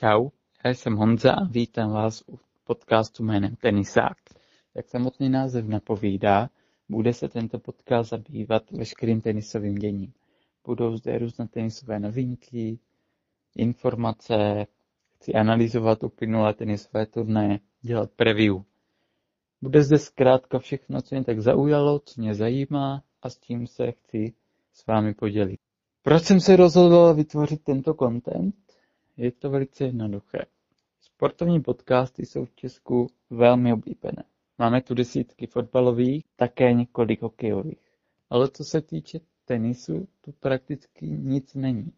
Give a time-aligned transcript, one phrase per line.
[0.00, 0.28] Čau,
[0.64, 4.16] já jsem Honza a vítám vás u podcastu jménem Tenisák.
[4.74, 6.50] Jak samotný název napovídá,
[6.88, 10.12] bude se tento podcast zabývat veškerým tenisovým děním.
[10.66, 12.78] Budou zde různé tenisové novinky,
[13.56, 14.66] informace,
[15.16, 18.56] chci analyzovat uplynulé tenisové turnaje, dělat preview.
[19.62, 23.92] Bude zde zkrátka všechno, co mě tak zaujalo, co mě zajímá a s tím se
[23.92, 24.32] chci
[24.72, 25.60] s vámi podělit.
[26.02, 28.69] Proč jsem se rozhodl vytvořit tento content?
[29.20, 30.38] Je to velice jednoduché.
[31.00, 34.24] Sportovní podcasty jsou v Česku velmi oblíbené.
[34.58, 37.78] Máme tu desítky fotbalových, také několik hokejových.
[38.30, 41.92] Ale co se týče tenisu, tu prakticky nic není.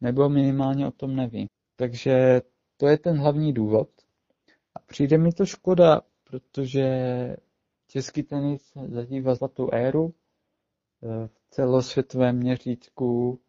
[0.00, 1.48] Nebo minimálně o tom nevím.
[1.76, 2.42] Takže
[2.76, 3.88] to je ten hlavní důvod.
[4.74, 6.86] A přijde mi to škoda, protože
[7.88, 10.14] český tenis zažívá zlatou éru
[11.26, 13.40] v celosvětovém měřítku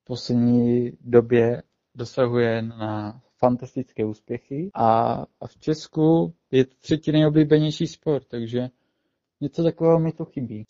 [0.00, 1.62] v poslední době
[1.94, 8.68] dosahuje na fantastické úspěchy a, a v Česku je to třetí nejoblíbenější sport, takže
[9.40, 10.66] něco takového mi to chybí.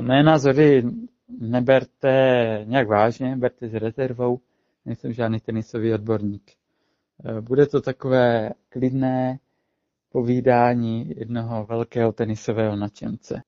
[0.00, 0.82] Mé názory
[1.40, 2.10] neberte
[2.64, 4.40] nějak vážně, berte s rezervou,
[4.84, 6.52] nejsem žádný tenisový odborník.
[7.40, 9.38] Bude to takové klidné
[10.08, 13.42] povídání jednoho velkého tenisového nadšence.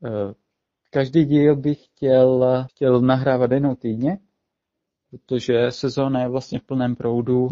[0.91, 4.19] Každý díl bych chtěl, chtěl nahrávat jednou týdně,
[5.17, 7.49] protože sezóna je vlastně v plném proudu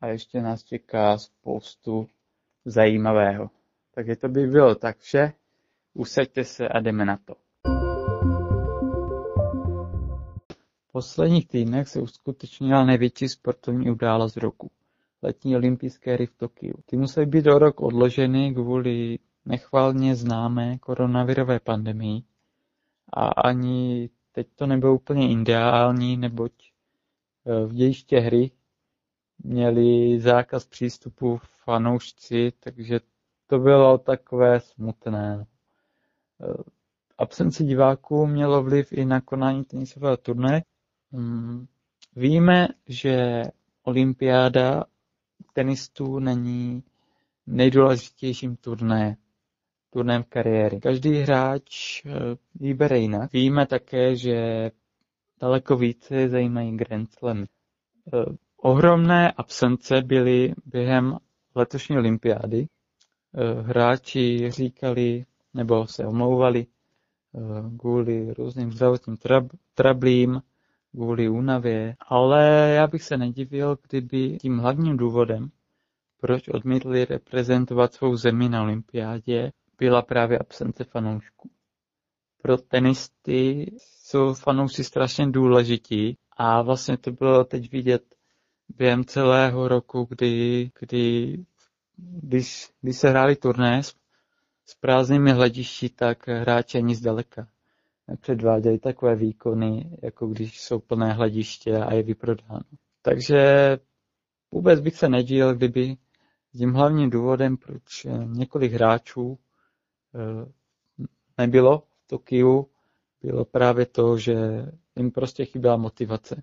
[0.00, 2.08] a ještě nás čeká spoustu
[2.64, 3.50] zajímavého.
[3.94, 5.32] Takže to by bylo tak vše.
[5.94, 7.34] Usaďte se a jdeme na to.
[10.88, 14.70] V posledních týdnech se uskutečnila největší sportovní událost roku.
[15.22, 16.74] Letní olympijské hry v Tokiu.
[16.86, 22.22] Ty musely být do rok odloženy kvůli nechvalně známé koronavirové pandemii
[23.12, 26.52] a ani teď to nebylo úplně ideální, neboť
[27.66, 28.50] v dějiště hry
[29.44, 33.00] měli zákaz přístupu fanoušci, takže
[33.46, 35.46] to bylo takové smutné.
[36.40, 36.62] E,
[37.18, 40.62] absence diváků mělo vliv i na konání tenisového turnaje.
[41.12, 41.66] Mm,
[42.16, 43.42] víme, že
[43.82, 44.84] olympiáda
[45.52, 46.82] tenistů není
[47.46, 49.16] nejdůležitějším turnajem
[49.90, 50.80] turnajem kariéry.
[50.80, 52.10] Každý hráč eh,
[52.60, 53.32] ji bere jinak.
[53.32, 54.70] Víme také, že
[55.40, 57.42] daleko více zajímají Grand Slam.
[57.42, 57.46] Eh,
[58.56, 61.16] ohromné absence byly během
[61.54, 62.66] letošní olympiády.
[63.34, 66.66] Eh, hráči říkali nebo se omlouvali
[67.78, 69.16] kvůli různým zdravotním
[69.74, 70.42] trablím,
[70.90, 75.50] kvůli únavě, ale já bych se nedivil, kdyby tím hlavním důvodem,
[76.20, 81.50] proč odmítli reprezentovat svou zemi na olympiádě, byla právě absence fanoušků.
[82.42, 83.72] Pro tenisty
[84.08, 88.14] jsou fanoušci strašně důležití a vlastně to bylo teď vidět
[88.68, 91.36] během celého roku, kdy, kdy
[91.96, 93.94] když, když se hráli turné s,
[94.66, 97.48] s prázdnými hledišti, tak hráči ani zdaleka
[98.08, 102.60] nepředváděli takové výkony, jako když jsou plné hlediště a je vyprodáno.
[103.02, 103.38] Takže
[104.52, 105.96] vůbec bych se nedíl, kdyby
[106.58, 109.38] tím hlavním důvodem, proč několik hráčů
[110.14, 110.52] Eh,
[111.38, 112.68] nebylo v Tokiu,
[113.22, 114.34] bylo právě to, že
[114.96, 116.42] jim prostě chyběla motivace.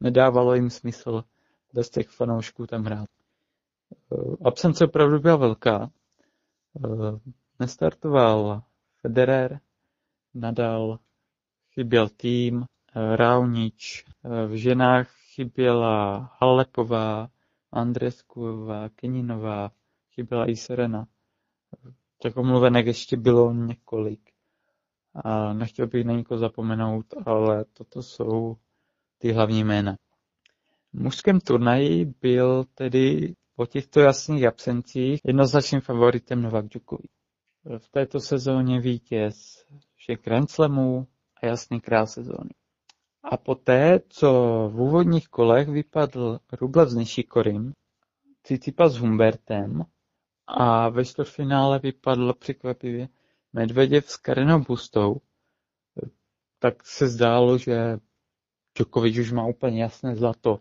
[0.00, 1.24] Nedávalo jim smysl
[1.72, 3.08] bez těch fanoušků tam hrát.
[4.12, 5.90] Eh, absence opravdu byla velká.
[6.84, 8.62] Eh, nestartoval
[9.00, 9.60] Federer,
[10.34, 10.98] Nadal,
[11.74, 12.64] chyběl tým,
[13.16, 14.04] Raunič,
[14.46, 17.28] v ženách chyběla Halepová,
[17.72, 19.70] Andreskuová, Keninová,
[20.14, 21.06] chyběla i Serena.
[22.18, 24.31] Těch omluvenek ještě bylo několik.
[25.14, 28.56] A nechtěl bych na nikoho zapomenout, ale toto jsou
[29.18, 29.96] ty hlavní jména.
[30.92, 37.10] V mužském turnaji byl tedy po těchto jasných absencích jednoznačným favoritem Novak Djokovic.
[37.78, 40.50] V této sezóně vítěz všech Grand
[41.42, 42.50] a jasný král sezóny.
[43.24, 44.32] A poté, co
[44.72, 47.72] v úvodních kolech vypadl Rublev s Nishikorem,
[48.42, 49.84] Cicipa s Humbertem
[50.46, 53.08] a ve čtvrtfinále vypadl překvapivě
[53.52, 55.20] Medveděv s Karenou Bustou,
[56.58, 57.98] tak se zdálo, že
[58.76, 60.60] Djokovic už má úplně jasné zlato.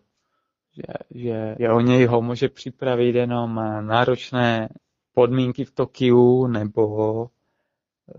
[0.73, 4.69] Že, že, že o něj ho může připravit jenom náročné
[5.13, 7.29] podmínky v Tokiu, nebo,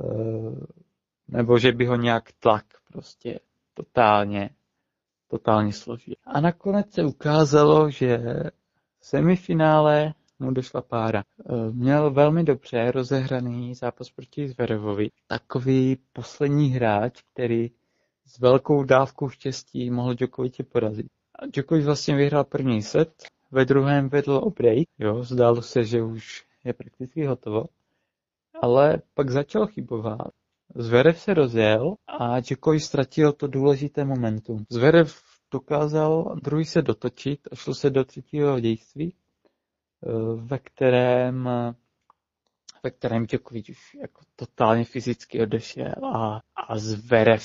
[0.01, 0.67] eh,
[1.29, 3.41] nebo že by ho nějak tlak prostě
[3.75, 4.51] totálně,
[5.29, 6.15] totálně složil.
[6.25, 8.19] A nakonec se ukázalo, že
[8.99, 11.21] v semifinále mu došla pára.
[11.21, 15.11] E, měl velmi dobře rozehraný zápas proti Zverevovi.
[15.27, 17.71] Takový poslední hráč, který
[18.27, 21.07] s velkou dávkou štěstí mohl Djokoviče porazit.
[21.53, 26.45] Djokovic vlastně vyhrál první set, ve druhém vedl o break, jo, zdálo se, že už
[26.65, 27.65] je prakticky hotovo,
[28.63, 30.31] ale pak začal chybovat.
[30.75, 34.65] Zverev se rozjel a Djokovic ztratil to důležité momentum.
[34.71, 35.23] Zverev
[35.53, 39.15] dokázal druhý se dotočit a šlo se do třetího dějství,
[40.37, 41.49] ve kterém
[42.83, 47.43] ve kterém Djokovic už jako totálně fyzicky odešel a, a Zverev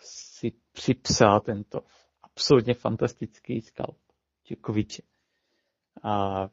[0.00, 1.80] si připsal tento
[2.22, 3.96] absolutně fantastický skalp
[4.48, 5.02] Djokoviče.
[6.02, 6.48] A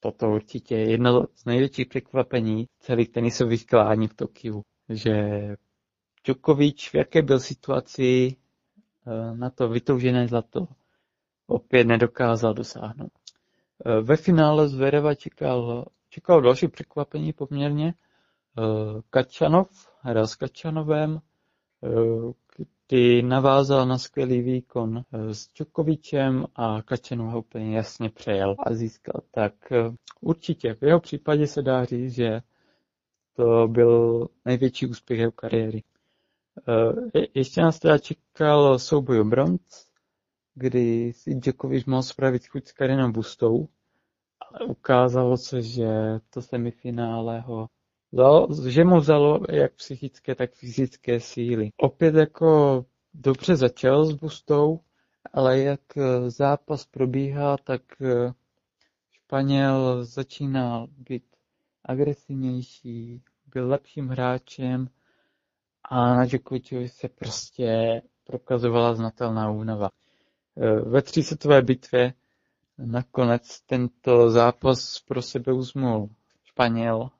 [0.00, 5.12] toto určitě je jedno z největších překvapení celých tenisových klání v Tokiu, že
[6.24, 8.36] Djokovic v jaké byl situaci
[9.06, 10.68] eh, na to vytoužené zlato
[11.46, 13.12] opět nedokázal dosáhnout.
[13.86, 17.94] Eh, ve finále Zvereva čekal, čekal další překvapení poměrně.
[18.58, 19.68] Eh, Kačanov
[20.02, 21.20] hra s Kačanovem,
[22.88, 28.74] kdy navázal na skvělý výkon eh, s Čokovičem a Kačenov ho úplně jasně přejel a
[28.74, 29.20] získal.
[29.30, 32.40] Tak eh, určitě v jeho případě se dá říct, že
[33.36, 35.82] to byl největší úspěch jeho kariéry.
[36.68, 39.83] Eh, ještě nás teda čekal souboj o bronz,
[40.54, 43.68] kdy si Djokovic mohl spravit chuť s Karinou Bustou,
[44.40, 47.68] ale ukázalo se, že to semifinále ho
[48.66, 51.70] že mu vzalo jak psychické, tak fyzické síly.
[51.76, 52.84] Opět jako
[53.14, 54.80] dobře začal s Bustou,
[55.32, 58.32] ale jak eh, zápas probíhá, tak eh,
[59.10, 61.24] Španěl začínal být
[61.84, 63.22] agresivnější,
[63.54, 64.88] byl lepším hráčem
[65.84, 69.90] a na Djokoviciovi se prostě prokazovala znatelná únava.
[70.56, 72.14] Eh, ve třísetové bitvě
[72.78, 76.10] nakonec tento zápas pro sebe uzmul
[76.44, 77.10] Španěl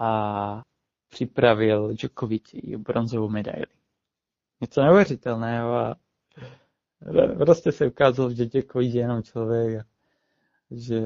[0.00, 0.62] a
[1.08, 3.66] připravil Djokovic bronzovou medaili.
[4.60, 5.96] Něco neuvěřitelného a
[7.38, 9.84] prostě se ukázalo, že Djokovic je jenom člověk a
[10.70, 11.00] že,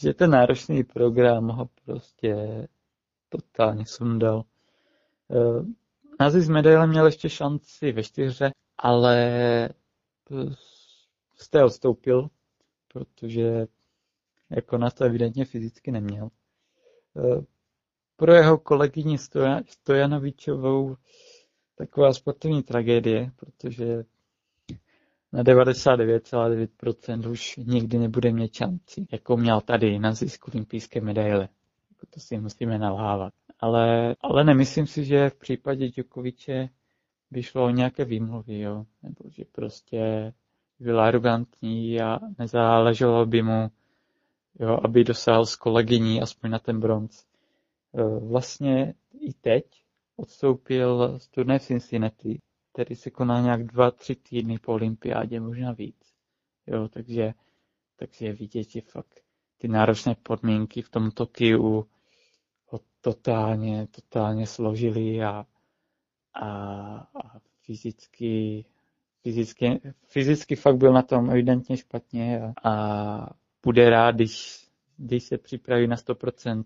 [0.00, 2.34] že ten náročný program ho prostě
[3.28, 4.44] totálně sundal.
[5.30, 5.64] Eh,
[6.20, 9.68] Nazi z medaile měl ještě šanci ve čtyře, ale
[11.36, 12.28] z té odstoupil,
[12.92, 13.66] protože
[14.50, 16.28] jako na to evidentně fyzicky neměl.
[17.16, 17.44] Eh,
[18.16, 19.18] pro jeho kolegyni
[19.68, 20.96] Stojanovičovou
[21.74, 24.04] taková sportovní tragédie, protože
[25.32, 31.48] na 99,9% už nikdy nebude mít šanci, jakou měl tady na zisku olympijské medaile.
[31.90, 33.32] Jako to si musíme nalhávat.
[33.60, 36.68] Ale, ale nemyslím si, že v případě Djokoviče
[37.30, 38.86] by šlo o nějaké výmluvy, jo?
[39.02, 40.32] nebo že prostě
[40.78, 43.70] byl arrogantní a nezáleželo by mu,
[44.60, 47.26] jo, aby dosáhl s kolegyní aspoň na ten bronz.
[47.94, 49.64] E, vlastně i teď
[50.16, 52.38] odstoupil z turné v Cincinnati,
[52.72, 56.14] který se koná nějak dva, tři týdny po olympiádě, možná víc.
[56.66, 57.34] Jo, takže,
[57.96, 59.20] takže vidět, že fakt
[59.58, 61.86] ty náročné podmínky v tom Tokiu
[62.66, 65.46] ho totálně, totálně složili a,
[66.38, 66.48] a,
[67.24, 68.64] a fyzicky,
[69.22, 73.30] fyzicky, fyzicky fakt byl na tom evidentně špatně a, a
[73.64, 76.64] bude rád, když, když se připraví na 100%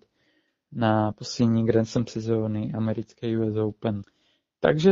[0.73, 4.03] na poslední Grand Slam sezóny americké US Open.
[4.61, 4.91] Takže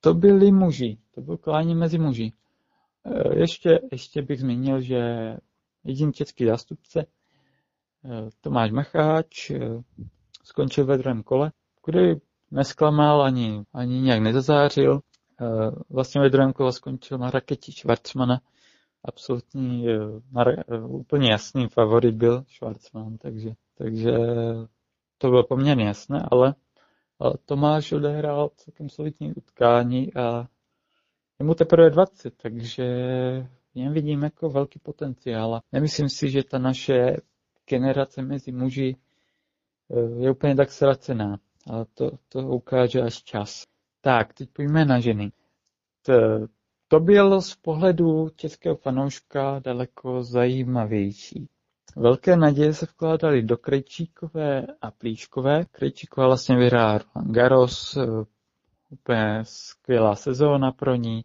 [0.00, 2.32] to byli muži, to byl klání mezi muži.
[3.04, 5.36] E, ještě, ještě bych zmínil, že
[5.84, 7.06] jediný český zástupce, e,
[8.40, 9.58] Tomáš Macháč, e,
[10.42, 11.52] skončil ve druhém kole,
[11.86, 15.00] kdy nesklamal ani, ani nějak nezazářil.
[15.90, 18.40] Vlastně ve druhém kole skončil na raketi Schwarzmana.
[19.04, 19.86] Absolutní,
[20.32, 20.44] na,
[20.86, 24.12] úplně jasný favorit byl Schwarzman, takže, takže
[25.18, 26.54] to bylo poměrně jasné, ale,
[27.44, 30.48] Tomáš odehrál celkem solidní utkání a
[31.38, 32.84] je mu teprve 20, takže
[33.72, 35.54] v něm vidím jako velký potenciál.
[35.54, 37.16] A nemyslím si, že ta naše
[37.68, 38.96] generace mezi muži
[39.90, 43.66] eh, je úplně tak ztracená, ale to, to ukáže až čas.
[44.00, 45.32] Tak, teď pojďme na ženy.
[46.02, 46.12] To,
[46.88, 51.48] to bylo z pohledu českého fanouška daleko zajímavější.
[51.96, 55.64] Velké naděje se vkládaly do Krejčíkové a Plíškové.
[55.70, 57.00] Krejčíková vlastně vyhrála
[57.30, 58.06] Garros, eh,
[58.90, 61.24] úplně skvělá sezóna pro ní.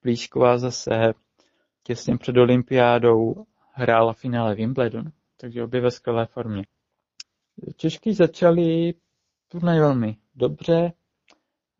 [0.00, 1.14] Plíšková zase
[1.82, 5.04] těsně před olympiádou hrála finále Wimbledon,
[5.36, 6.64] takže obě ve skvělé formě.
[7.76, 8.94] Češky začaly
[9.48, 10.92] turnaj velmi dobře,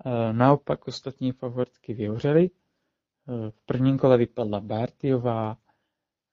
[0.07, 2.51] eh, naopak ostatní favoritky vyhořely.
[2.51, 5.57] Eh, v prvním kole vypadla Bartiová,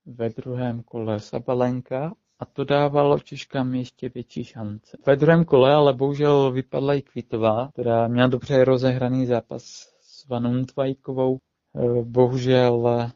[0.05, 4.97] ve druhém kole Sabalenka a to dávalo Češkám ještě větší šance.
[5.05, 9.63] Ve druhém kole ale bohužel vypadla i Kvitová, která měla dobře rozehraný zápas
[10.01, 11.39] s Vanou Tvajkovou.
[11.75, 13.11] Eh, bohužel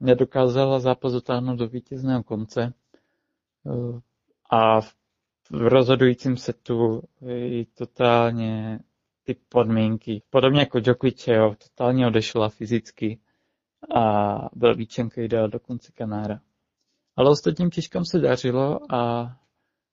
[0.00, 2.72] nedokázala zápas dotáhnout do vítězného konce
[4.50, 4.94] a v
[5.52, 8.80] rozhodujícím setu i totálně
[9.24, 13.18] ty podmínky, podobně jako Djokovic, jo, totálně odešla fyzicky
[13.94, 14.48] a
[15.10, 16.40] který dal do konce Kanára.
[17.16, 19.32] Ale ostatním těžkám se dařilo a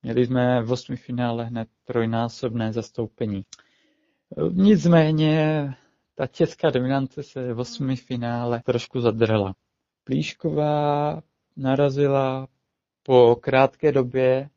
[0.03, 3.45] měli jsme v osmi finále hned trojnásobné zastoupení.
[4.51, 5.65] Nicméně
[6.15, 9.55] ta česká dominance se v osmi finále trošku zadrhla.
[10.03, 11.21] Plíšková
[11.57, 12.47] narazila
[13.03, 14.49] po krátké době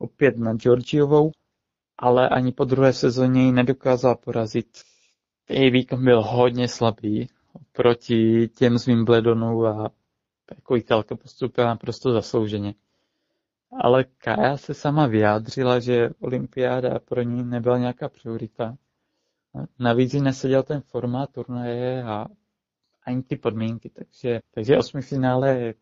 [0.00, 1.32] opět na Georgiovou,
[1.98, 4.82] ale ani po druhé sezóně ji nedokázala porazit.
[5.48, 7.28] Její výkon byl hodně slabý
[7.72, 9.90] proti těm z Wimbledonu a
[10.54, 12.74] jako Italka postupila naprosto zaslouženě.
[13.82, 18.76] Ale Kaja se sama vyjádřila, že olympiáda pro ní nebyla nějaká priorita.
[19.78, 22.26] Navíc jí neseděl ten formát turnaje a
[23.06, 25.74] ani ty podmínky, takže, takže osmi finále je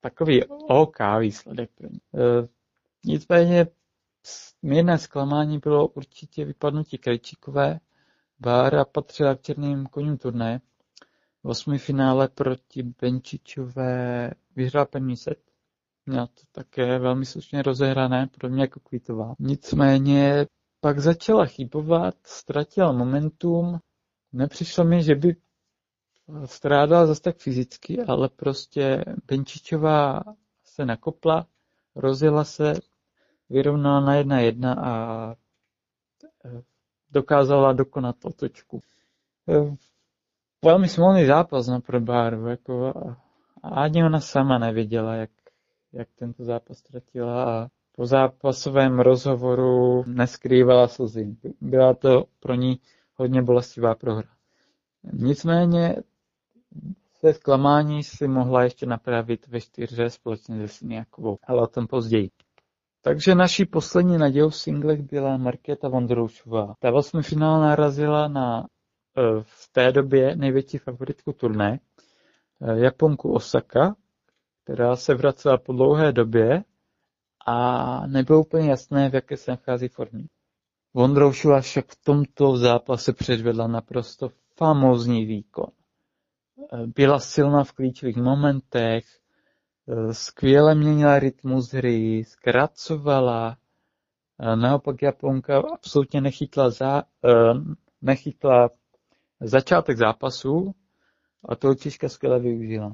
[0.00, 1.98] takový OK výsledek pro ní.
[3.04, 3.66] Nicméně
[4.62, 7.80] mírné zklamání bylo určitě vypadnutí Krejčíkové.
[8.38, 10.60] Bára patřila k černým koním turnaje.
[11.42, 15.38] V osmi finále proti Benčičové vyhrál první set.
[16.06, 19.34] Měla to také velmi slušně rozehrané, mě jako Kvítová.
[19.38, 20.46] Nicméně
[20.80, 23.78] pak začala chybovat, ztratila momentum.
[24.32, 25.36] Nepřišlo mi, že by
[26.44, 30.20] strádala zase tak fyzicky, ale prostě Benčičová
[30.64, 31.46] se nakopla,
[31.94, 32.74] rozjela se,
[33.50, 34.92] vyrovnala na jedna jedna a
[36.44, 36.62] e,
[37.10, 38.82] dokázala dokonat otočku.
[39.48, 39.76] E,
[40.64, 42.92] velmi smolný zápas na pro Báru, jako
[43.62, 45.30] a ani ona sama nevěděla, jak,
[45.92, 51.36] jak tento zápas ztratila a po zápasovém rozhovoru neskrývala slzy.
[51.60, 52.80] Byla to pro ní
[53.14, 54.28] hodně bolestivá prohra.
[55.12, 55.96] Nicméně
[57.18, 62.30] své zklamání si mohla ještě napravit ve čtyřře společně se Siniakovou, ale o tom později.
[63.06, 66.74] Takže naší poslední nadějou v singlech byla Markéta Vondroušová.
[66.78, 68.64] Ta vlastně finál narazila na e,
[69.42, 71.80] v té době největší favoritku turné,
[72.60, 73.96] e, Japonku Osaka,
[74.62, 76.64] která se vracela po dlouhé době
[77.46, 80.24] a nebylo úplně jasné, v jaké se nachází formě.
[80.94, 85.70] Vondroušová však v tomto zápase předvedla naprosto famózní výkon.
[86.72, 89.04] E, byla silná v klíčových momentech,
[90.12, 93.56] skvěle měnila rytmus hry, zkracovala,
[94.54, 97.32] naopak Japonka absolutně nechytla, za, e,
[98.02, 98.70] nechytla
[99.40, 100.74] začátek zápasu
[101.44, 102.92] a to Češka skvěle využila.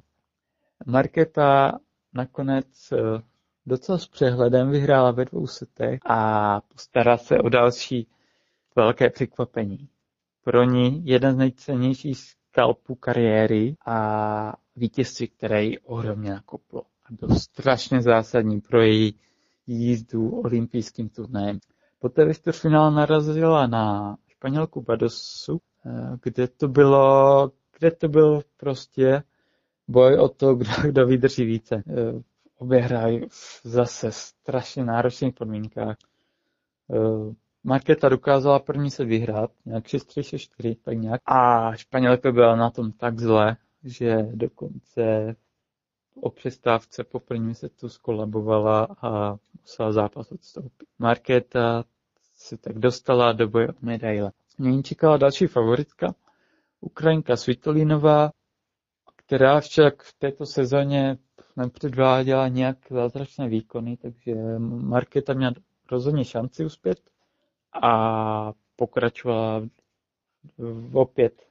[0.87, 1.78] Marketa
[2.14, 2.92] nakonec
[3.66, 8.09] docela s přehledem vyhrála ve dvou setech a postará se o další
[8.76, 9.88] velké překvapení.
[10.44, 16.83] Pro ní jeden z nejcennějších skalpů kariéry a vítězství, které ji ohromně nakoplo.
[16.83, 19.15] A byl strašně zásadní pro její
[19.67, 21.59] jízdu olympijským turnajem.
[21.99, 29.23] Poté ve čtvrtfinále narazila na Španělku Badosu, eh, kde to bylo, kde to byl prostě
[29.89, 31.83] boj o to, kdo, kdo vydrží více.
[31.89, 32.23] Eh,
[32.59, 33.27] obě hrají
[33.65, 35.97] zase strašně náročných podmínkách.
[36.95, 37.35] Eh,
[37.65, 41.21] Marketa dokázala první se vyhrát, nějak 6-3-6-4, tak nějak.
[41.27, 45.37] A Španělka byla na tom tak zle, že dokonce
[46.21, 50.89] o přestávce po prvním setu skolabovala a musela zápas odstoupit.
[50.99, 51.85] Markéta
[52.35, 54.33] se tak dostala do boje o medaile.
[54.59, 56.15] Nyní čekala další favoritka,
[56.81, 58.31] Ukrajinka Svitolinová,
[59.17, 61.19] která však v této sezóně
[61.57, 65.53] nepředváděla nějak zázračné výkony, takže Markéta měla
[65.91, 67.01] rozhodně šanci uspět
[67.83, 69.63] a pokračovala
[70.93, 71.47] opět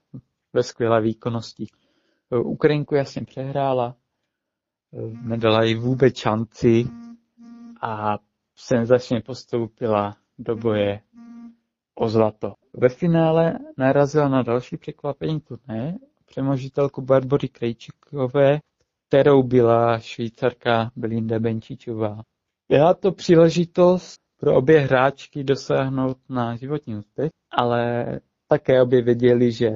[0.54, 1.68] ve skvělé výkonnosti.
[2.32, 3.96] Ukrajinku jasně přehrála,
[5.22, 6.86] nedala jí vůbec šanci
[7.82, 8.18] a
[8.56, 11.02] senzačně postoupila do boje
[11.96, 12.54] o zlato.
[12.74, 18.60] Ve finále narazila na další překvapení turné, přemožitelku Barbory Krejčíkové,
[19.08, 22.22] kterou byla švýcarka Belinda Benčičová.
[22.70, 28.06] Byla to příležitost pro obě hráčky dosáhnout na životní úspěch, ale
[28.48, 29.70] také obě věděli, že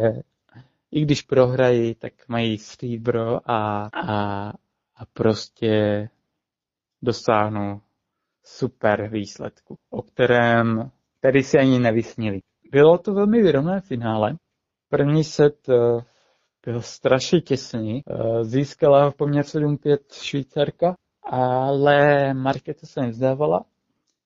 [0.94, 4.50] i když prohrají, tak mají stříbro a, a,
[4.96, 6.10] a prostě
[7.02, 7.82] dosáhnou
[8.44, 12.40] super výsledku, o kterém tedy si ani nevysnili.
[12.72, 14.36] Bylo to velmi vyrovné finále.
[14.90, 15.74] První set eh,
[16.66, 18.02] byl strašně těsný.
[18.08, 23.66] Eh, získala poměr 7-5 Švýcarka, ale Marketa se nevzdávala.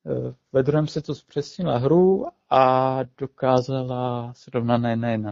[0.10, 5.32] Eh, ve druhém setu zpřesnila hru a dokázala srovnat na 1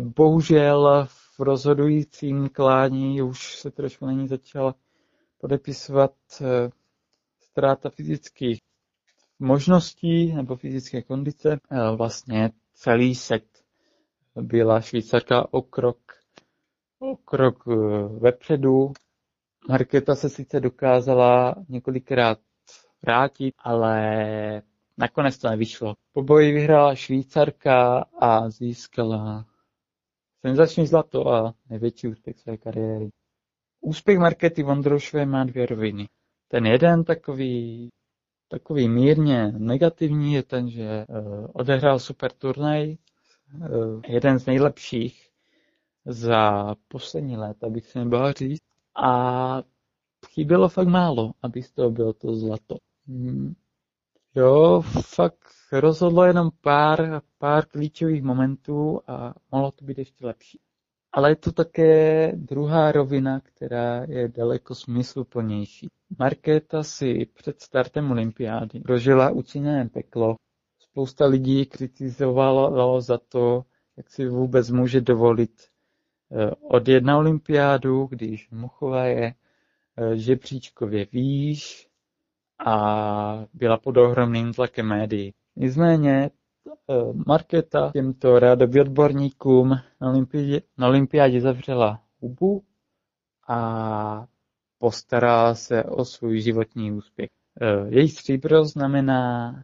[0.00, 4.74] Bohužel v rozhodujícím klání už se trošku na ní začala
[5.40, 6.70] podepisovat eh,
[7.40, 8.60] ztráta fyzických
[9.38, 11.60] možností nebo fyzické kondice.
[11.70, 13.44] Eh, vlastně celý set
[14.34, 15.98] byla Švýcarka o krok,
[16.98, 17.74] o krok eh,
[18.20, 18.92] vepředu.
[19.68, 22.38] Marketa se sice dokázala několikrát
[23.02, 24.62] vrátit, ale
[24.98, 25.94] nakonec to nevyšlo.
[26.12, 29.44] Po boji vyhrála Švýcarka a získala
[30.46, 33.10] senzační zlato a největší úspěch své kariéry.
[33.80, 36.08] Úspěch Markety Vondroušové má dvě roviny.
[36.48, 37.88] Ten jeden takový,
[38.48, 42.96] takový mírně negativní je ten, že uh, odehrál super turnaj,
[43.54, 45.30] uh, jeden z nejlepších
[46.04, 48.62] za poslední léta, bych si nebál říct.
[48.96, 49.62] A
[50.28, 52.76] chybělo fakt málo, aby z toho bylo to zlato.
[53.10, 53.54] Hmm.
[54.34, 55.38] Jo, fakt
[55.72, 60.60] rozhodlo jenom pár, pár klíčových momentů a mohlo to být ještě lepší.
[61.12, 65.88] Ale je tu také druhá rovina, která je daleko smysluplnější.
[66.18, 70.36] Markéta si před startem olympiády prožila učiněné peklo.
[70.78, 73.64] Spousta lidí kritizovalo za to,
[73.96, 75.62] jak si vůbec může dovolit
[76.32, 79.34] eh, odjet na olympiádu, když Muchová je
[79.96, 81.89] eh, žebříčkově výš
[82.66, 85.34] a byla pod ohromným tlakem médií.
[85.56, 86.30] Nicméně
[86.90, 89.70] Eh, Markéta těmto rádoby odborníkům
[90.78, 92.64] na olympiádě, zavřela hubu
[93.48, 94.26] a
[94.78, 97.30] postarala se o svůj životní úspěch.
[97.60, 99.54] Eh, její stříbro znamená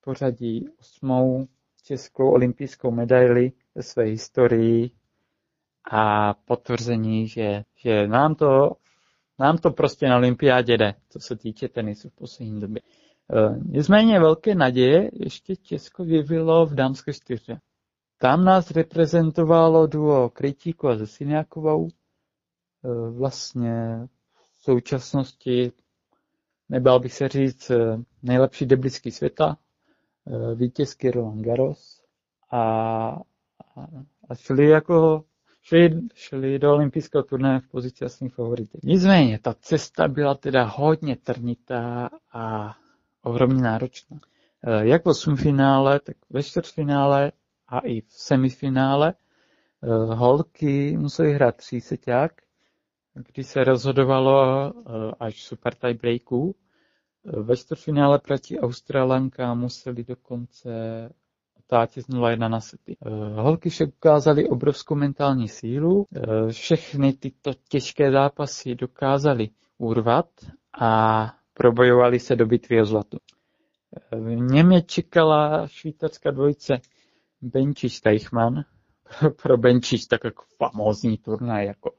[0.00, 1.48] pořadí osmou
[1.84, 4.90] českou olympijskou medaili ve své historii
[5.90, 8.76] a potvrzení, že, že nám, to,
[9.38, 12.82] nám to prostě na olympiádě jde, co se týče tenisu v poslední době.
[13.32, 17.60] Eh, nicméně velké naděje ještě Česko vyvilo v dámské čtyře.
[18.18, 21.88] Tam nás reprezentovalo duo Krytíku a Zesiniakovou.
[21.88, 24.06] Eh, vlastně
[24.52, 25.72] v současnosti,
[26.68, 29.56] nebál bych se říct, eh, nejlepší deblický světa,
[30.54, 32.02] vítězky Roland Garros
[32.50, 32.60] a,
[34.28, 35.24] a šli jako
[35.62, 38.78] šli, šli do olympijského turnaje v pozici jasných favority.
[38.84, 42.76] Nicméně, ta cesta byla teda hodně trnitá a
[43.22, 44.20] ohromně náročná.
[44.66, 47.32] Eh, jak v finále, tak ve čtvrtfinále
[47.68, 52.32] a i v semifinále eh, holky musely hrát tříseťák,
[53.14, 56.54] kdy se rozhodovalo eh, až super tiebreaků.
[57.24, 60.70] Ve čtvrtfinále proti Australanka museli dokonce
[61.72, 62.96] otáčet 0-1 na sety.
[63.34, 66.06] Holky však ukázaly obrovskou mentální sílu,
[66.50, 70.26] všechny tyto těžké zápasy dokázali urvat
[70.80, 73.18] a probojovali se do bitvy o zlato.
[74.10, 76.74] V něm čekala švýcarská dvojice
[77.42, 78.64] Benčiš Teichmann.
[79.42, 81.90] Pro Benčiš tak jako famózní turnaj, jako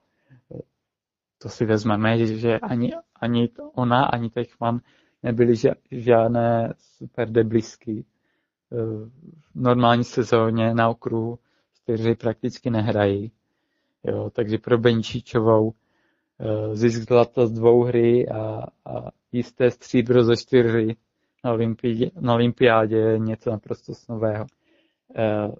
[1.38, 4.80] to si vezmeme, že ani, ani ona, ani Teichmann
[5.24, 5.54] nebyly
[5.92, 8.06] žádné super deblisky.
[8.74, 11.40] V normální sezóně na okruhu
[11.74, 13.32] čtyři prakticky nehrají.
[14.04, 15.74] Jo, takže pro Benčíčovou
[16.40, 20.96] eh, zisk zlata z dvou hry a, a jisté stříbro ze čtyři
[21.44, 24.46] na, olympiádě, na olympiádě je něco naprosto nového.
[25.16, 25.52] E,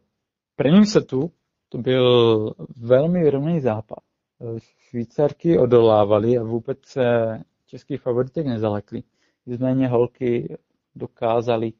[0.56, 1.32] prvním setu
[1.70, 4.00] to byl velmi rovný západ.
[4.42, 7.02] E, Švýcarky odolávali a vůbec se
[7.66, 9.04] český favoritek nezalekli.
[9.46, 10.58] Nicméně holky
[10.96, 11.74] dokázali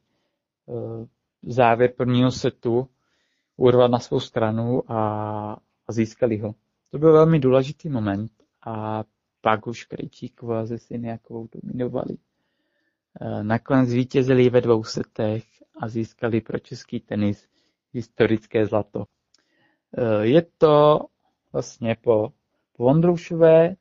[1.46, 2.88] závěr prvního setu
[3.56, 4.98] urvat na svou stranu a,
[5.86, 6.54] a získali ho.
[6.90, 8.32] To byl velmi důležitý moment
[8.66, 9.04] a
[9.40, 12.16] pak už Krejčíková se Syniakovou dominovali.
[13.20, 15.44] E, nakonec zvítězili ve dvou setech
[15.80, 17.48] a získali pro český tenis
[17.92, 19.04] historické zlato.
[19.96, 21.00] E, je to
[21.52, 22.32] vlastně po,
[22.76, 23.76] po Vondroušové,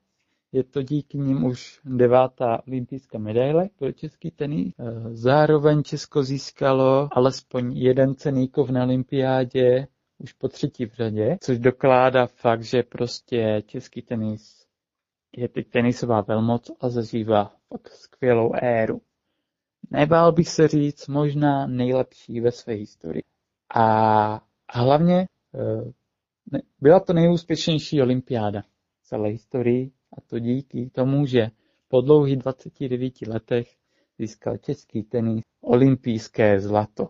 [0.54, 4.74] je to díky nim už devátá olympijská medaile pro český tenis.
[4.80, 9.88] E, zároveň Česko získalo alespoň jeden ceníkov na olympiádě
[10.18, 14.66] už po třetí v řadě, což dokládá fakt, že prostě český tenis
[15.38, 19.02] je teď tenisová velmoc a zažívá fakt skvělou éru.
[19.92, 23.24] Nebál bych se říct možná nejlepší ve své historii.
[23.76, 28.62] A hlavně eh, byla to nejúspěšnější olympiáda
[29.04, 31.50] celé historii a to díky tomu, že
[31.88, 33.76] po dlouhých 29 letech
[34.20, 37.10] získal český tenis olympijské zlato.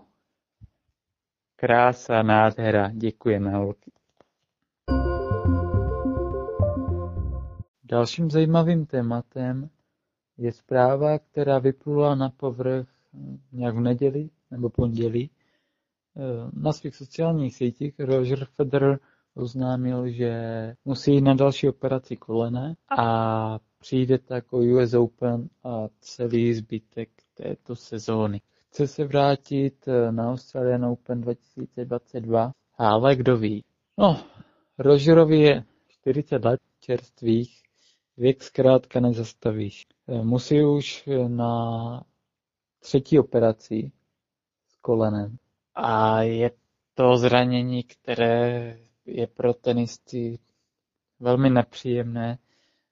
[1.55, 3.91] Krása, nádhera, děkujeme holky.
[7.83, 9.69] Dalším zajímavým tématem
[10.37, 12.87] je zpráva, která vyplula na povrch
[13.51, 15.29] nějak v neděli nebo pondělí.
[16.53, 18.99] Na svých sociálních sítích Roger Federer
[19.35, 20.33] oznámil, že
[20.85, 27.09] musí jít na další operaci kolene a přijde tak jako US Open a celý zbytek
[27.33, 28.41] této sezóny.
[28.69, 33.63] Chce se vrátit na Australian Open 2022, ale kdo ví.
[33.97, 34.19] No,
[34.77, 37.63] Rogerovi je 40 let čerstvých,
[38.17, 39.87] věk zkrátka nezastavíš.
[40.23, 42.03] Musí už na
[42.79, 43.91] třetí operaci
[44.69, 45.37] s kolenem
[45.75, 46.51] a je
[46.93, 50.39] to zranění, které je pro tenisty
[51.19, 52.37] velmi nepříjemné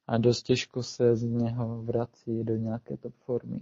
[0.08, 3.60] a dost těžko se z něho vrací do nějaké top formy.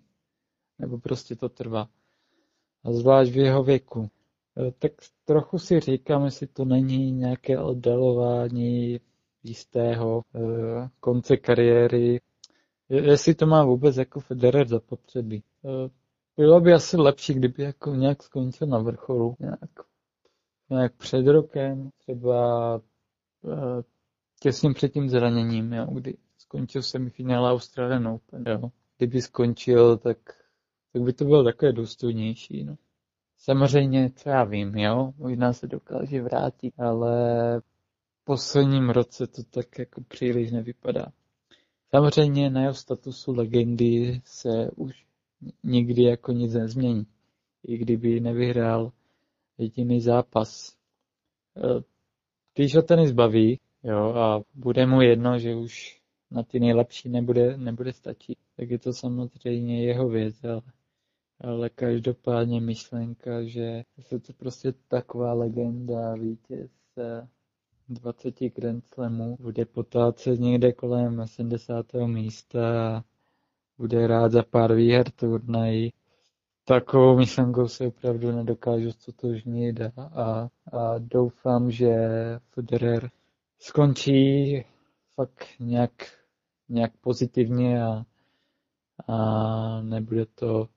[0.80, 1.90] Nebo prostě to trvá.
[2.84, 4.10] A zvlášť v jeho věku.
[4.58, 4.92] E, tak
[5.26, 9.00] trochu si říkám, jestli to není nějaké oddalování
[9.44, 10.40] jistého e,
[11.00, 12.22] konce kariéry,
[12.90, 15.44] jestli to má vůbec jako Federer zapotřebí.
[15.66, 15.90] E,
[16.38, 19.80] bylo by asi lepší, kdyby jako nějak skončil na vrcholu, nějak,
[20.70, 22.82] nějak před rokem, třeba
[24.40, 28.44] těsně před tím zraněním, jo, kdy skončil semifinále Australian Open.
[28.48, 28.72] Jo.
[28.98, 30.18] Kdyby skončil, tak,
[30.94, 32.64] tak by to bylo takové důstojnější.
[32.64, 32.76] No.
[33.38, 37.12] Samozřejmě, co já vím, jo, možná se dokáže vrátit, ale
[37.60, 41.06] v posledním roce to tak jako příliš nevypadá.
[41.90, 45.06] Samozřejmě na jeho statusu legendy se už
[45.64, 47.08] nikdy jako nic nezmění.
[47.68, 48.92] I kdyby nevyhrál
[49.60, 50.78] jediný zápas.
[51.58, 51.84] E,
[52.56, 57.58] když ho tenis baví, jo, a bude mu jedno, že už na ty nejlepší nebude,
[57.58, 60.62] nebude stačit, tak je to samozřejmě jeho věc, ale,
[61.42, 66.72] ale každopádně myšlenka, že se to prostě taková legenda, vítěz
[67.90, 71.86] 20 Grand Slamů, bude potácet někde kolem 70.
[72.06, 73.04] místa a
[73.78, 75.94] bude rád za pár výher turnají.
[76.70, 81.90] Takovou myšlenkou se opravdu nedokážu stotožnit a, a, a doufám, že
[82.50, 83.10] Federer
[83.60, 84.66] skončí
[85.16, 85.92] fakt nějak
[86.70, 88.06] nějak pozitivně a,
[89.08, 90.70] a nebude to,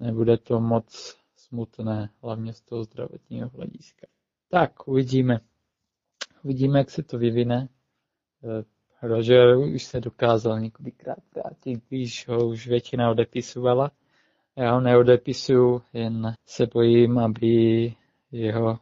[0.00, 4.06] nebude to moc smutné, hlavně z toho zdravotního hlediska.
[4.48, 5.40] Tak, uvidíme.
[6.44, 7.68] Uvidíme, jak se to vyvine.
[8.44, 8.64] Eh,
[9.08, 13.90] Roger už se dokázal několikrát vrátit, když ho už většina odepisovala.
[14.56, 17.94] Já ho neodepisuju, jen se bojím, aby
[18.32, 18.78] jeho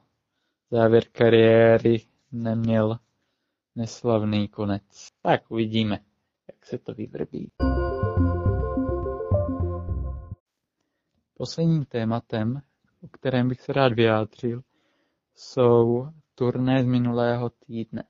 [0.71, 2.99] závěr kariéry neměl
[3.77, 4.83] neslavný konec.
[5.23, 5.99] Tak uvidíme
[6.49, 7.51] jak se to vyvrbí.
[11.35, 12.63] Posledním tématem,
[13.03, 14.63] o kterém bych se rád vyjádřil,
[15.35, 18.05] jsou turné z minulého týdne.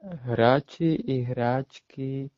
[0.00, 2.30] Hráči i hráčky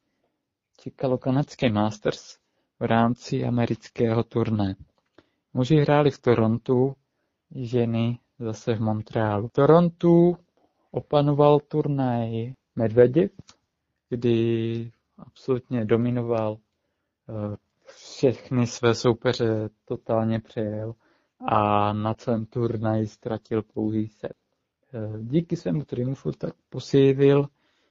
[0.76, 2.38] čekalo kanadské Masters
[2.80, 4.76] v rámci amerického turné.
[5.54, 6.94] Muži hráli v Torontu,
[7.54, 9.48] ženy zase v Montrealu.
[9.48, 10.36] V Torontu
[10.90, 13.30] opanoval turnaj Medvedev,
[14.08, 16.56] kdy absolutně dominoval,
[17.28, 17.56] eh,
[17.96, 20.94] všechny své soupeře totálně přejel
[21.40, 24.32] a na celém turnaji ztratil pouhý set.
[24.94, 27.48] Eh, díky svému triumfu tak posílil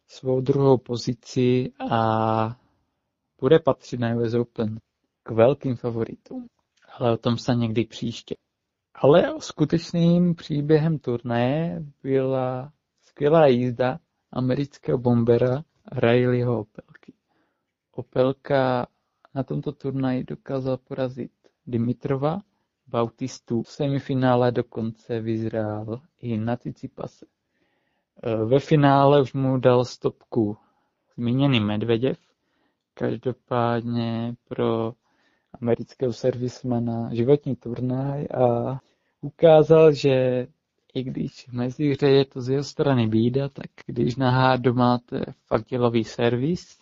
[0.08, 2.58] svou druhou pozici a
[3.39, 4.80] bude patřit na US Open
[5.24, 6.48] k velkým favoritům.
[6.98, 8.36] Ale o tom se někdy příště.
[8.95, 12.71] Ale skutečným příběhem turnaje byla
[13.02, 14.00] skvělá jízda
[14.32, 17.13] amerického bombera Rileyho Opelky.
[17.91, 18.88] Opelka
[19.36, 21.32] na tomto turnaji dokázal porazit
[21.67, 22.41] Dimitrova,
[22.88, 27.26] Bautistu, v semifinále dokonce vyzrál i na Cicipase.
[28.45, 30.58] Ve finále už mu dal stopku
[31.17, 32.17] zmíněný Medveděv,
[32.98, 34.94] každopádně pro
[35.62, 38.80] amerického servismana životní turnaj a
[39.22, 40.48] ukázal, že
[40.94, 45.26] i když v mezihře je to z jeho strany bída, tak když na hádu máte
[45.46, 45.68] fakt
[46.04, 46.80] servis,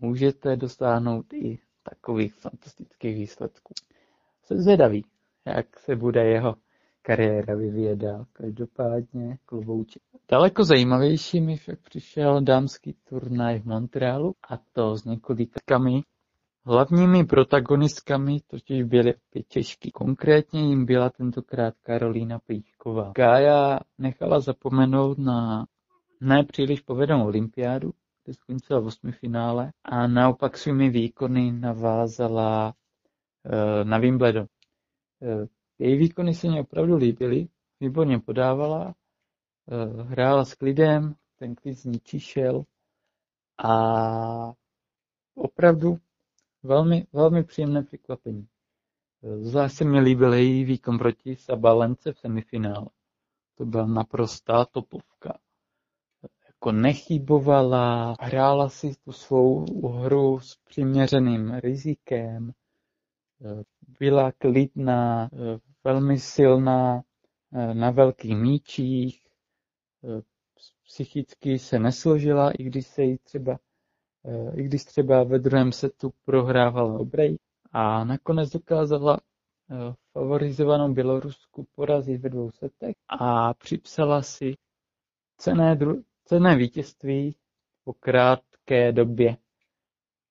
[0.00, 3.74] můžete dosáhnout i takových fantastických výsledků.
[4.42, 5.04] Jsem zvědavý,
[5.46, 6.54] jak se bude jeho
[7.08, 8.26] kariéra vyvíjet dál.
[8.32, 10.02] Každopádně klubouček.
[10.30, 16.02] Daleko zajímavější mi však přišel dámský turnaj v Montrealu a to s několikami
[16.64, 19.90] Hlavními protagonistkami totiž byly opět Češky.
[19.90, 23.12] Konkrétně jim byla tentokrát Karolína Plíšková.
[23.14, 25.66] Gája nechala zapomenout na
[26.20, 27.92] nepříliš povedenou olympiádu,
[28.24, 32.74] kde skončila v osmi finále a naopak svými výkony navázala
[33.44, 34.46] eh, na Wimbledon.
[35.80, 37.48] Eh, její výkony se mě opravdu líbily,
[37.80, 38.94] výborně podávala,
[39.68, 42.64] eh, hrála s klidem, ten klid z ní čišel
[43.64, 44.52] a
[45.34, 45.98] opravdu
[46.62, 48.48] velmi, velmi příjemné překvapení.
[49.40, 52.86] Zvlášť se mi líbil její výkon proti Sabalence v semifinále.
[53.54, 55.38] to byla naprostá topovka.
[56.46, 62.52] Jako nechybovala, hrála si tu svou hru s přiměřeným rizikem,
[64.00, 65.28] byla klidná,
[65.84, 67.02] velmi silná
[67.72, 69.22] na velkých míčích,
[70.84, 73.58] psychicky se nesložila, i když se jí třeba,
[74.54, 77.38] i když třeba ve druhém setu prohrávala obrej
[77.72, 79.20] a nakonec dokázala
[80.12, 84.54] favorizovanou Bělorusku porazit ve dvou setech a připsala si
[85.36, 87.36] cené, dru- cené vítězství
[87.84, 89.36] po krátké době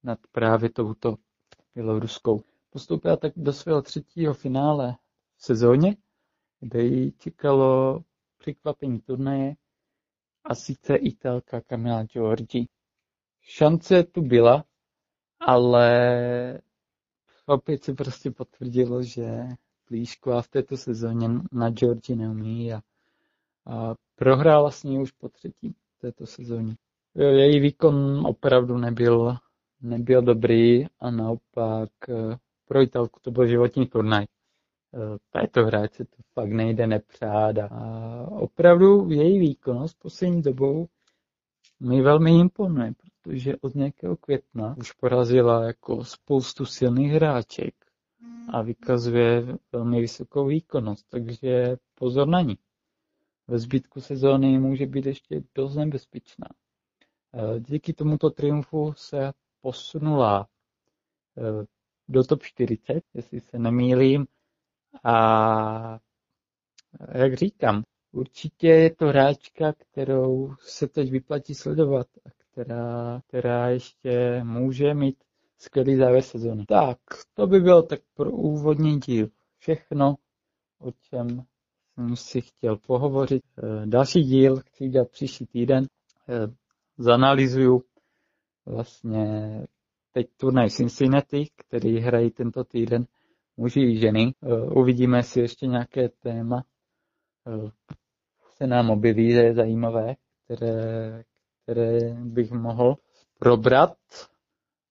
[0.03, 1.15] nad právě touto
[1.75, 2.41] Běloruskou.
[2.69, 4.95] Postoupila tak do svého třetího finále
[5.37, 5.95] sezóně,
[6.59, 8.01] kde jí čekalo
[8.37, 9.55] překvapení turnaje
[10.43, 12.67] a sice Italka Camila Giorgi.
[13.41, 14.63] Šance tu byla,
[15.39, 16.61] ale
[17.45, 19.47] opět se prostě potvrdilo, že
[19.85, 22.81] Plíšková v této sezóně na Georgi neumí a,
[23.65, 26.75] a prohrála s ní už po třetí této sezóně.
[27.15, 29.35] Její výkon opravdu nebyl,
[29.81, 34.25] nebyl dobrý a naopak eh, pro Italku to byl životní turnaj.
[34.93, 40.87] Eh, této hráče to fakt nejde nepřát a opravdu její výkonnost poslední dobou
[41.79, 47.75] mi velmi imponuje, protože od nějakého května už porazila jako spoustu silných hráček
[48.53, 52.57] a vykazuje velmi vysokou výkonnost, takže pozor na ní.
[53.47, 56.47] Ve zbytku sezóny může být ještě dost nebezpečná.
[57.33, 60.47] Eh, díky tomuto triumfu se posunula
[61.37, 61.65] eh,
[62.07, 64.27] do top 40, jestli se nemýlím.
[65.03, 65.99] A
[67.13, 74.41] jak říkám, určitě je to hráčka, kterou se teď vyplatí sledovat a která, která ještě
[74.43, 75.23] může mít
[75.57, 76.65] skvělý závěr sezóny.
[76.65, 76.97] Tak,
[77.33, 79.29] to by bylo tak pro úvodní díl
[79.59, 80.15] všechno,
[80.79, 81.43] o čem
[81.93, 83.43] jsem si chtěl pohovořit.
[83.57, 85.87] Eh, další díl chci dělat příští týden.
[86.29, 86.53] Eh,
[86.97, 87.83] zanalizuju
[88.65, 89.61] vlastně
[90.11, 93.05] teď turnaj Cincinnati, který hrají tento týden
[93.57, 94.33] muži i ženy.
[94.43, 96.63] Eh, uvidíme, jestli ještě nějaké téma
[98.57, 100.15] se nám objeví, že je zajímavé,
[100.45, 101.23] které,
[101.63, 102.95] které bych mohl
[103.39, 103.97] probrat.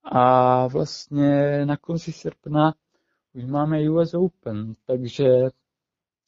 [0.02, 2.74] A vlastně na konci srpna
[3.34, 5.24] už máme US Open, takže,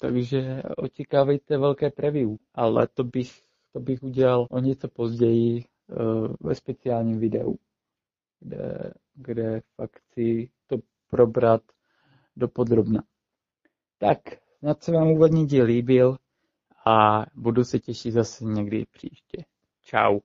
[0.00, 6.54] takže očekávejte velké preview, ale to bych, to bych udělal o něco později uh, ve
[6.54, 7.56] speciálním videu,
[8.40, 10.76] kde, kde fakt chci to
[11.10, 11.62] probrat
[12.38, 13.02] do podrobna.
[13.98, 14.18] Tak,
[14.58, 16.16] snad se vám úvodní díl líbil
[16.86, 19.44] a budu se těšit zase někdy příště.
[19.82, 20.20] Ciao.